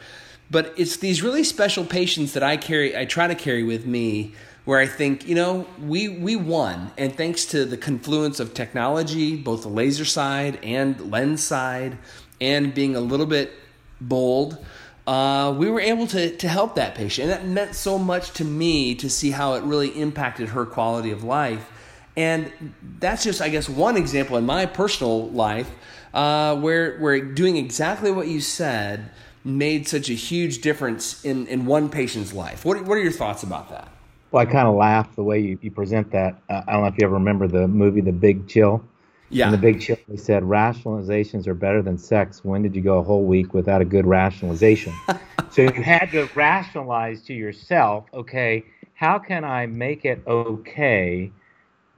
[0.49, 4.33] But it's these really special patients that I carry I try to carry with me
[4.63, 9.35] where I think, you know, we we won, and thanks to the confluence of technology,
[9.35, 11.97] both the laser side and lens side,
[12.39, 13.51] and being a little bit
[13.99, 14.57] bold,
[15.05, 18.45] uh, we were able to to help that patient, and that meant so much to
[18.45, 21.69] me to see how it really impacted her quality of life.
[22.15, 22.51] And
[22.99, 25.71] that's just, I guess, one example in my personal life
[26.13, 29.09] uh, where where doing exactly what you said
[29.43, 32.65] made such a huge difference in in one patient's life.
[32.65, 33.89] What what are your thoughts about that?
[34.31, 36.41] Well, I kind of laugh the way you, you present that.
[36.49, 38.83] Uh, I don't know if you ever remember the movie The Big Chill.
[39.29, 39.45] Yeah.
[39.45, 42.43] In The Big Chill, they said rationalizations are better than sex.
[42.43, 44.93] When did you go a whole week without a good rationalization?
[45.51, 48.63] so you had to rationalize to yourself, okay,
[48.95, 51.31] how can I make it okay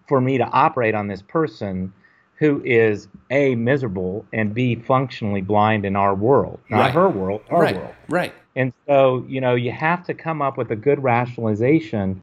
[0.07, 1.93] for me to operate on this person
[2.37, 6.93] who is a miserable and b functionally blind in our world, not right.
[6.93, 7.75] her world, our right.
[7.75, 7.95] world.
[8.09, 8.33] Right.
[8.55, 12.21] And so, you know, you have to come up with a good rationalization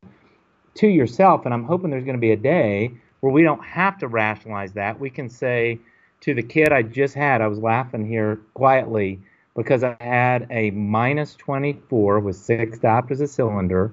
[0.75, 1.45] to yourself.
[1.45, 4.73] And I'm hoping there's going to be a day where we don't have to rationalize
[4.73, 4.99] that.
[4.99, 5.79] We can say
[6.21, 9.21] to the kid I just had, I was laughing here quietly
[9.55, 13.93] because I had a minus 24 with six diopters a cylinder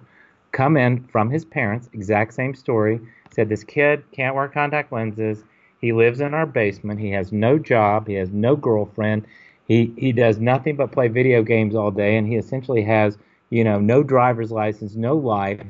[0.52, 3.00] come in from his parents, exact same story.
[3.32, 5.44] Said this kid can't wear contact lenses.
[5.80, 7.00] He lives in our basement.
[7.00, 8.08] He has no job.
[8.08, 9.26] He has no girlfriend.
[9.68, 13.18] He he does nothing but play video games all day, and he essentially has
[13.50, 15.62] you know no driver's license, no life.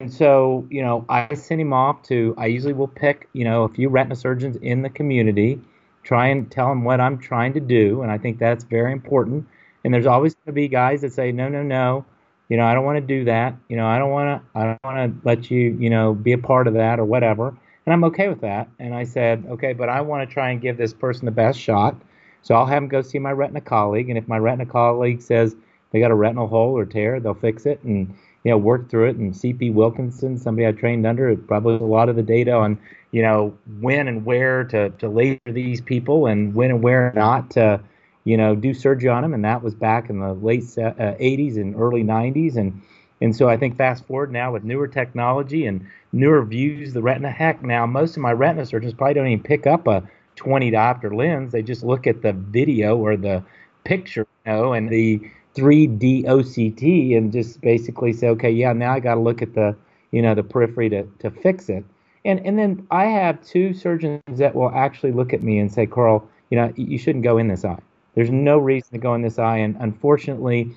[0.00, 2.34] And so you know I send him off to.
[2.38, 5.60] I usually will pick you know a few retina surgeons in the community,
[6.04, 9.46] try and tell him what I'm trying to do, and I think that's very important.
[9.84, 12.06] And there's always going to be guys that say no, no, no.
[12.54, 13.56] You know, I don't want to do that.
[13.68, 14.60] You know, I don't want to.
[14.60, 17.48] I don't want to let you, you know, be a part of that or whatever.
[17.48, 18.68] And I'm okay with that.
[18.78, 21.58] And I said, okay, but I want to try and give this person the best
[21.58, 22.00] shot.
[22.42, 25.56] So I'll have them go see my retina colleague, and if my retina colleague says
[25.90, 28.14] they got a retinal hole or tear, they'll fix it and
[28.44, 29.16] you know work through it.
[29.16, 32.78] And CP Wilkinson, somebody I trained under, probably a lot of the data on
[33.10, 37.50] you know when and where to to laser these people and when and where not
[37.50, 37.80] to
[38.24, 39.34] you know do surgery on them.
[39.34, 42.56] And that was back in the late uh, 80s and early 90s.
[42.56, 42.82] And
[43.20, 47.30] and so I think fast forward now with newer technology and newer views, the retina.
[47.30, 50.02] Heck, now most of my retina surgeons probably don't even pick up a
[50.36, 51.52] 20 diopter lens.
[51.52, 53.44] They just look at the video or the
[53.84, 55.20] picture, you know, and the
[55.54, 59.76] 3D OCT and just basically say, okay, yeah, now I got to look at the,
[60.10, 61.84] you know, the periphery to, to fix it.
[62.24, 65.86] And and then I have two surgeons that will actually look at me and say,
[65.86, 67.80] Karl, you know, you shouldn't go in this eye.
[68.14, 69.58] There's no reason to go in this eye.
[69.58, 70.74] And unfortunately,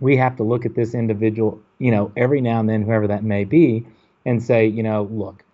[0.00, 3.24] we have to look at this individual, you know, every now and then, whoever that
[3.24, 3.86] may be,
[4.24, 5.44] and say, you know, look,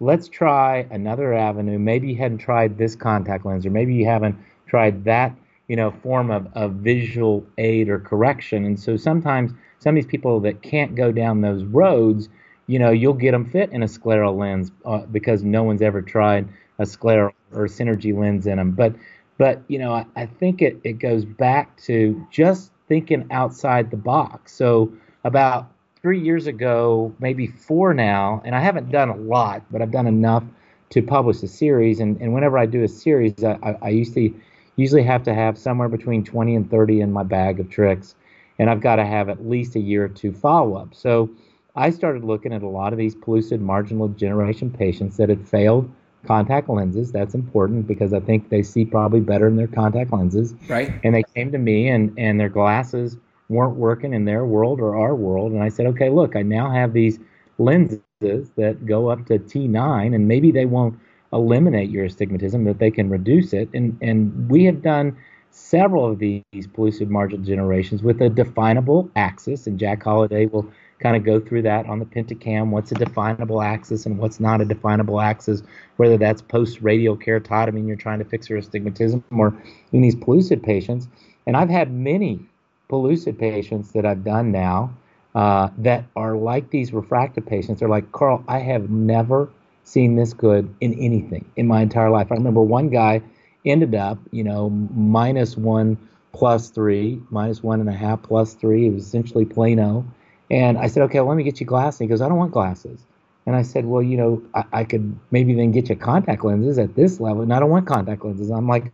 [0.00, 1.78] let's try another avenue.
[1.78, 4.36] Maybe you hadn't tried this contact lens, or maybe you haven't
[4.66, 5.34] tried that,
[5.68, 8.64] you know, form of, of visual aid or correction.
[8.64, 12.28] And so sometimes some of these people that can't go down those roads,
[12.66, 16.02] you know, you'll get them fit in a scleral lens uh, because no one's ever
[16.02, 16.48] tried
[16.78, 18.72] a scleral or synergy lens in them.
[18.72, 18.94] But,
[19.38, 23.96] but you know, I, I think it, it goes back to just thinking outside the
[23.96, 24.52] box.
[24.54, 24.92] So
[25.24, 25.70] about
[26.02, 30.06] three years ago, maybe four now, and I haven't done a lot, but I've done
[30.06, 30.44] enough
[30.90, 32.00] to publish a series.
[32.00, 34.32] And, and whenever I do a series, I, I, I used to
[34.76, 38.14] usually have to have somewhere between 20 and 30 in my bag of tricks,
[38.58, 40.94] and I've got to have at least a year or two follow up.
[40.94, 41.30] So
[41.74, 45.90] I started looking at a lot of these pellucid marginal degeneration patients that had failed
[46.26, 47.12] contact lenses.
[47.12, 50.54] That's important because I think they see probably better in their contact lenses.
[50.68, 50.92] Right.
[51.04, 53.16] And they came to me and, and their glasses
[53.48, 55.52] weren't working in their world or our world.
[55.52, 57.18] And I said, okay, look, I now have these
[57.58, 60.98] lenses that go up to T9, and maybe they won't
[61.32, 63.68] eliminate your astigmatism, but they can reduce it.
[63.72, 65.16] And, and we have done
[65.50, 70.70] several of these pellucid marginal generations with a definable axis, and Jack Holladay will
[71.00, 72.70] kind of go through that on the Pentacam.
[72.70, 75.62] What's a definable axis and what's not a definable axis,
[75.96, 79.54] whether that's post radial keratotomy and you're trying to fix your astigmatism or
[79.92, 81.08] in these pellucid patients.
[81.46, 82.40] And I've had many
[82.88, 84.94] pellucid patients that I've done now
[85.34, 87.80] uh, that are like these refractive patients.
[87.80, 89.50] They're like, Karl, I have never
[89.84, 92.28] seen this good in anything in my entire life.
[92.30, 93.22] I remember one guy
[93.64, 95.98] ended up, you know, minus one
[96.32, 98.86] plus three, minus one and a half plus three.
[98.86, 100.04] It was essentially plano
[100.50, 102.00] and I said, okay, well, let me get you glasses.
[102.00, 103.00] He goes, I don't want glasses.
[103.46, 106.78] And I said, well, you know, I, I, could maybe then get you contact lenses
[106.78, 108.50] at this level, and I don't want contact lenses.
[108.50, 108.92] I'm like,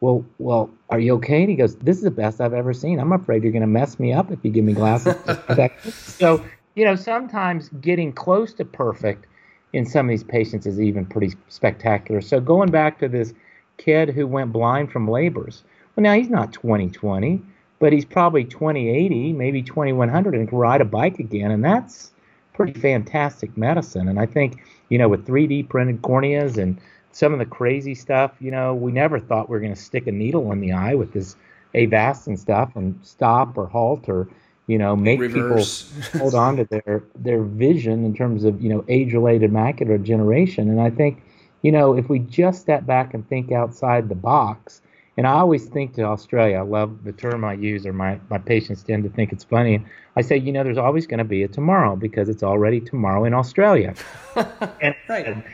[0.00, 1.42] well, well, are you okay?
[1.42, 2.98] And he goes, this is the best I've ever seen.
[2.98, 5.14] I'm afraid you're going to mess me up if you give me glasses.
[5.92, 6.44] so,
[6.74, 9.26] you know, sometimes getting close to perfect
[9.72, 12.20] in some of these patients is even pretty spectacular.
[12.20, 13.32] So going back to this
[13.76, 15.62] kid who went blind from labors,
[15.94, 17.40] well, now he's not 2020
[17.82, 22.12] but he's probably 2080, maybe 2100, and can ride a bike again, and that's
[22.52, 24.06] pretty fantastic medicine.
[24.06, 26.80] And I think, you know, with 3D printed corneas and
[27.10, 30.06] some of the crazy stuff, you know, we never thought we were going to stick
[30.06, 31.34] a needle in the eye with this
[31.74, 34.28] Avastin stuff and stop or halt or,
[34.68, 35.90] you know, make Reverse.
[35.92, 40.70] people hold on to their their vision in terms of, you know, age-related macular degeneration.
[40.70, 41.20] And I think,
[41.62, 44.82] you know, if we just step back and think outside the box
[45.16, 48.38] and I always think to Australia, I love the term I use, or my, my
[48.38, 49.84] patients tend to think it's funny.
[50.16, 53.24] I say, you know, there's always going to be a tomorrow because it's already tomorrow
[53.24, 53.94] in Australia.
[54.80, 55.44] and right.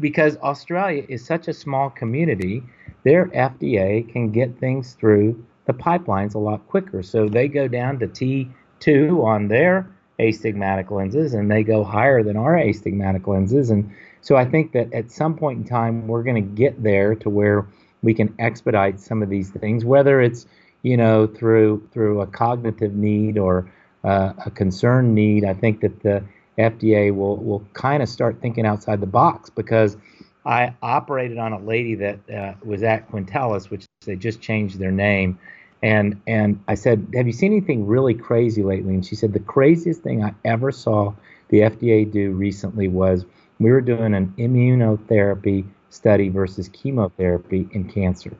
[0.00, 2.62] because Australia is such a small community,
[3.02, 7.02] their FDA can get things through the pipelines a lot quicker.
[7.02, 9.86] So they go down to T2 on their
[10.18, 13.70] astigmatic lenses and they go higher than our astigmatic lenses.
[13.70, 13.92] And
[14.22, 17.28] so I think that at some point in time, we're going to get there to
[17.28, 17.66] where
[18.04, 20.46] we can expedite some of these things, whether it's
[20.82, 23.68] you know through through a cognitive need or
[24.04, 25.44] uh, a concern need.
[25.44, 26.22] I think that the
[26.58, 29.96] FDA will will kind of start thinking outside the box because
[30.44, 34.92] I operated on a lady that uh, was at Quintiles, which they just changed their
[34.92, 35.38] name.
[35.82, 39.40] And and I said, "Have you seen anything really crazy lately?" And she said, "The
[39.40, 41.14] craziest thing I ever saw
[41.48, 43.24] the FDA do recently was
[43.58, 45.64] we were doing an immunotherapy
[45.94, 48.36] study versus chemotherapy in cancer.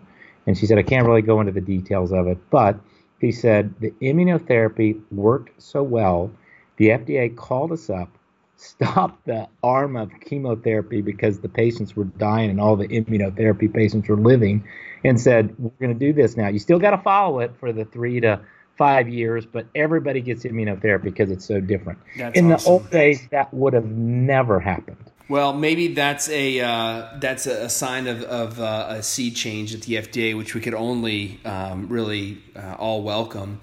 [0.46, 2.78] And she said, I can't really go into the details of it, but
[3.20, 6.30] she said the immunotherapy worked so well,
[6.76, 8.10] the FDA called us up,
[8.56, 14.08] stopped the arm of chemotherapy because the patients were dying and all the immunotherapy patients
[14.08, 14.64] were living,
[15.04, 16.48] and said, We're going to do this now.
[16.48, 18.40] You still got to follow it for the three to
[18.76, 21.98] five years, but everybody gets immunotherapy because it's so different.
[22.16, 22.64] That's In awesome.
[22.64, 25.10] the old days, that would have never happened.
[25.26, 29.82] Well, maybe that's a uh, that's a, sign of, of uh, a sea change at
[29.82, 33.60] the FDA, which we could only um, really uh, all welcome.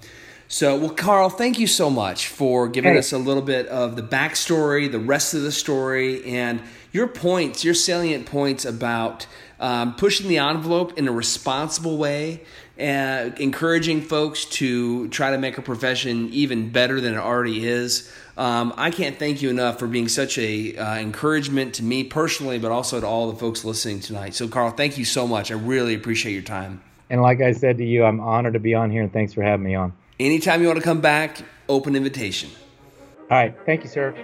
[0.48, 2.98] So, well, Karl, thank you so much for giving hey.
[2.98, 6.60] us a little bit of the backstory, the rest of the story, and
[6.92, 9.26] your points, your salient points about
[9.62, 12.42] um, pushing the envelope in a responsible way,
[12.76, 18.12] and encouraging folks to try to make a profession even better than it already is.
[18.36, 22.58] Um, I can't thank you enough for being such a uh, encouragement to me personally,
[22.58, 24.34] but also to all the folks listening tonight.
[24.34, 25.50] So, Karl, thank you so much.
[25.50, 26.82] I really appreciate your time.
[27.08, 29.42] And like I said to you, I'm honored to be on here, and thanks for
[29.42, 29.92] having me on.
[30.18, 32.50] Anytime you want to come back, open invitation.
[33.30, 33.54] All right.
[33.64, 34.14] Thank you, sir.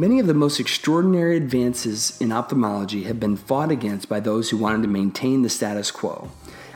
[0.00, 4.56] Many of the most extraordinary advances in ophthalmology have been fought against by those who
[4.56, 6.30] wanted to maintain the status quo.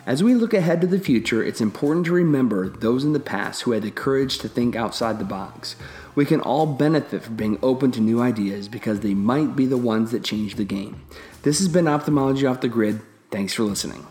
[0.04, 3.62] As we look ahead to the future, it's important to remember those in the past
[3.62, 5.74] who had the courage to think outside the box.
[6.14, 9.78] We can all benefit from being open to new ideas because they might be the
[9.78, 11.02] ones that change the game.
[11.44, 13.00] This has been Ophthalmology Off the Grid.
[13.30, 14.06] Thanks for listening.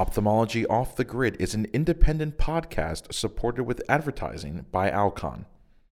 [0.00, 5.44] Ophthalmology Off the Grid is an independent podcast supported with advertising by Alcon.